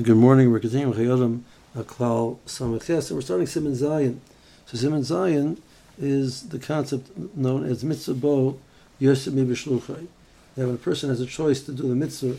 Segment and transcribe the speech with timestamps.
[0.00, 0.52] Good morning.
[0.52, 1.44] We're continuing Chayei Adam
[1.74, 4.18] Klal Samaches, and we're starting Siman Zayin.
[4.66, 5.58] So Siman Zayin
[5.98, 8.54] is the concept known as mitzvah
[9.00, 10.06] yosef mibishluchai.
[10.54, 12.36] That when a person has a choice to do the mitzvah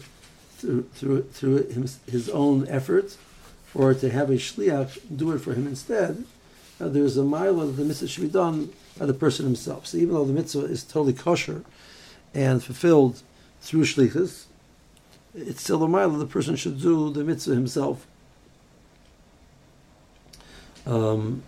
[0.59, 3.17] through through, through his, own effort,
[3.75, 6.23] or to have a shliach do it for him instead,
[6.79, 9.85] uh, there's a mile that the mitzvah should be done by the person himself.
[9.85, 11.65] So even though the mitzvah is totally kosher
[12.33, 13.21] and fulfilled
[13.59, 14.45] through shlichus,
[15.47, 18.05] it's still a mile the person should do the mitzvah himself.
[20.85, 21.43] Um,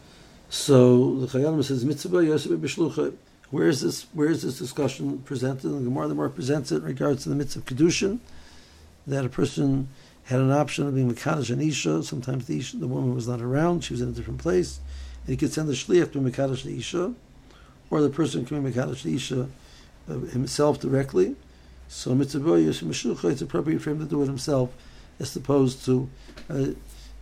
[0.50, 3.14] so the Chayyim says mitzvah yosef b'shlucha.
[3.50, 4.06] Where is this?
[4.14, 5.66] Where is this discussion presented?
[5.66, 8.20] And the Gemara, the more presents it in regards to the mitzvah of kedushin,
[9.08, 9.90] that a person
[10.26, 12.04] had an option of being mekadosh and isha.
[12.04, 14.80] Sometimes the isha, the woman was not around; she was in a different place,
[15.22, 17.14] and he could send the shliach to mekadosh the isha,
[17.90, 19.48] or the person can be mekadosh the isha
[20.10, 21.36] uh, himself directly.
[21.92, 24.74] So mitzvah it's appropriate for him to do it himself,
[25.20, 26.10] as opposed to
[26.50, 26.68] uh,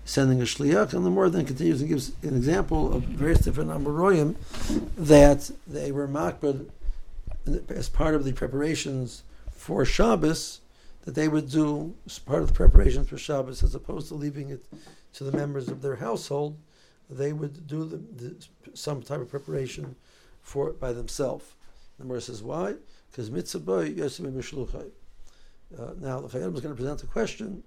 [0.06, 3.72] sending a shliach, and the more then continues and gives an example of various different
[3.72, 4.36] Amoroyim
[4.96, 6.70] that they were makbid
[7.68, 10.62] as part of the preparations for Shabbos,
[11.04, 14.52] that they would do as part of the preparations for Shabbos, as opposed to leaving
[14.52, 14.64] it
[15.14, 16.56] to the members of their household,
[17.10, 18.36] they would do the, the,
[18.76, 19.96] some type of preparation
[20.44, 21.56] for it by themselves.
[22.00, 22.76] The Gemara says, why?
[23.12, 24.90] Because mitzvah yosef uh,
[26.00, 27.64] Now, the Chayyim is going to present a question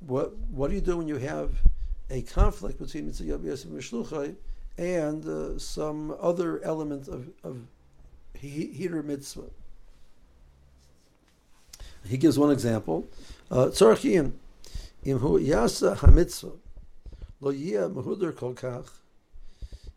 [0.00, 1.50] what what do you do when you have
[2.08, 4.34] a conflict between mitzvah yosef mishluchai
[4.78, 7.58] and uh, some other element of of
[8.42, 9.50] hiddur mitzvah?
[12.06, 13.06] He gives one example.
[13.50, 14.32] Tzorachiyim
[15.04, 16.56] imhu yasa hamitzvah
[17.40, 18.88] lo yia mehuder kol kach.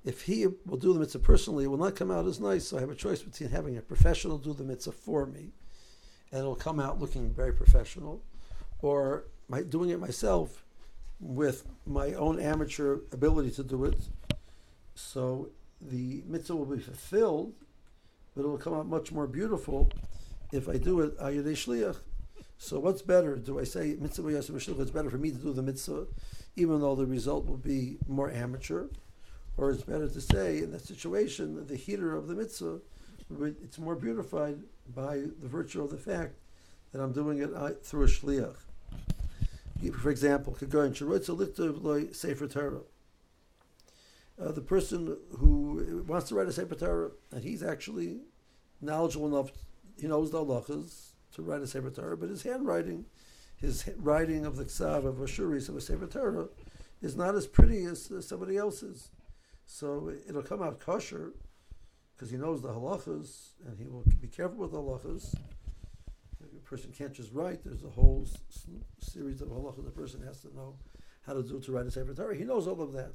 [0.05, 2.67] If he will do the mitzvah personally, it will not come out as nice.
[2.67, 5.51] So I have a choice between having a professional do the mitzvah for me,
[6.31, 8.21] and it will come out looking very professional,
[8.81, 10.65] or my, doing it myself
[11.19, 13.97] with my own amateur ability to do it.
[14.95, 15.49] So
[15.81, 17.53] the mitzvah will be fulfilled,
[18.35, 19.89] but it will come out much more beautiful
[20.51, 21.97] if I do it ayadei shliach.
[22.57, 23.35] So what's better?
[23.35, 24.79] Do I say mitzvah yasem?
[24.79, 26.07] It's better for me to do the mitzvah,
[26.55, 28.87] even though the result will be more amateur,
[29.57, 32.79] or it's better to say in that situation that the hiddur of the mitzvah,
[33.63, 34.59] it's more beautified
[34.95, 36.35] by the virtue of the fact
[36.91, 38.57] that I'm doing it uh, through a shliach
[39.91, 42.81] for example, could go in Sefer Torah.
[44.41, 48.21] Uh, the person who wants to write a Sefer Torah, and he's actually
[48.81, 49.51] knowledgeable enough,
[49.99, 53.05] he knows the halachas to write a Sefer Torah, but his handwriting,
[53.57, 56.47] his writing of the Ksav of Ashuris of a Sefer Torah,
[57.01, 59.09] is not as pretty as somebody else's.
[59.65, 61.33] So it'll come out kosher
[62.15, 65.35] because he knows the halachas and he will be careful with the halachas
[66.41, 67.63] A person can't just write.
[67.63, 68.67] There's a whole s-
[68.99, 70.75] series of halachas the person has to know
[71.25, 72.35] how to do to write a sefer Torah.
[72.35, 73.13] He knows all of that.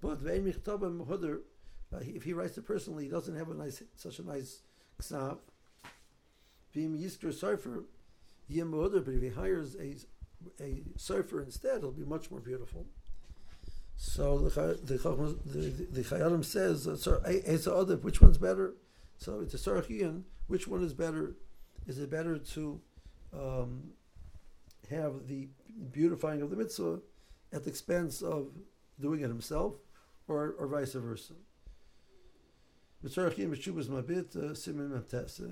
[0.00, 4.62] But uh, if he writes it personally, he doesn't have a nice, such a nice
[5.00, 5.38] ksav.
[6.74, 6.84] But
[9.14, 9.94] if he hires a
[10.60, 12.86] a sofer instead, it'll be much more beautiful.
[13.96, 14.98] So the the
[15.44, 18.74] the, the says, uh, which one's better?
[19.18, 21.34] So it's a Sarchian, which one is better?
[21.86, 22.80] is it better to
[23.32, 23.90] um,
[24.90, 25.48] have the
[25.92, 27.00] beautifying of the mitzvah
[27.52, 28.48] at the expense of
[29.00, 29.74] doing it himself,
[30.28, 31.34] or, or vice versa?
[33.04, 33.08] Uh,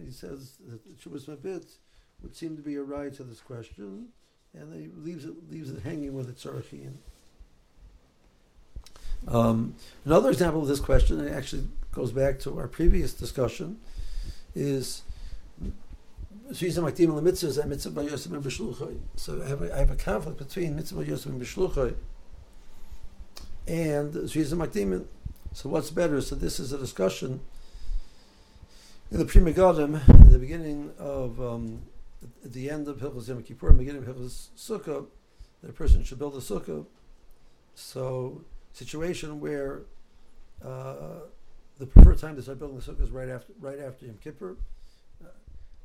[0.04, 1.78] he says that Chubas Mabit
[2.22, 4.08] would seem to be a right to this question,
[4.54, 6.94] and he leaves it leaves it hanging with its Tzarchim.
[9.26, 9.74] Um,
[10.04, 13.78] another example of this question, and it actually goes back to our previous discussion,
[14.54, 15.02] is
[16.52, 16.66] so I
[19.48, 21.94] have a, I have a conflict between mitzvah yosef and b'shluchay
[23.66, 24.30] and.
[25.54, 26.20] So what's better?
[26.20, 27.40] So this is a discussion
[29.10, 31.82] in the Pri Megadim, in the beginning of, um,
[32.44, 35.06] at the end of Hilchos Yom Kippur, beginning of Hilchos Sukkah,
[35.62, 36.84] that a person should build a sukkah.
[37.76, 38.42] So
[38.74, 39.82] situation where
[40.64, 41.20] uh,
[41.78, 44.56] the preferred time to start building the sukkah is right after right after Yom Kippur.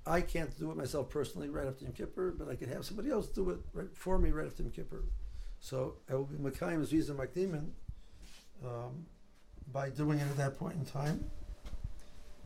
[0.05, 3.11] I can't do it myself personally right after Yom Kippur, but I can have somebody
[3.11, 5.03] else do it right for me right after Yom Kippur.
[5.59, 7.67] So I will be Makayim Zviza Makdimin
[8.65, 9.05] um,
[9.71, 11.29] by doing it at that point in time.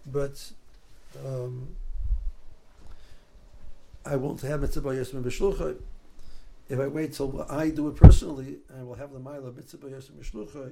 [0.06, 0.52] But
[1.26, 1.70] um,
[4.06, 5.78] I won't have mitzvah yosem b'shluchai.
[6.70, 10.72] If I wait till I do it personally, I will have the mila mitzvah.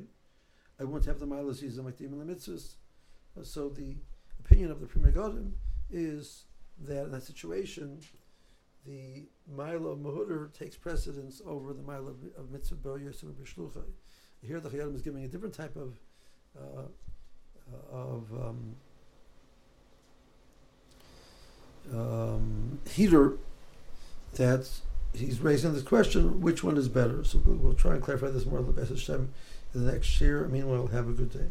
[0.79, 2.75] I won't have the mila zviza makdimin the mitzvahs.
[3.43, 3.95] So the
[4.39, 5.51] opinion of the Pri Megadim
[5.89, 6.45] is
[6.79, 7.99] that in that situation,
[8.85, 13.29] the mile of Mahuder takes precedence over the mile of, Mitzvah Ber Yosef.
[14.41, 15.99] Here the Chayei Adam is giving a different type of
[16.57, 16.83] uh,
[17.71, 18.75] uh, of um,
[21.93, 23.37] um, hiddur
[24.33, 24.67] that
[25.13, 27.23] he's raising this question: which one is better?
[27.23, 29.33] So we'll, we'll try and clarify this more in the Hashem
[29.73, 30.47] in the next year.
[30.47, 31.47] Meanwhile, have a good day.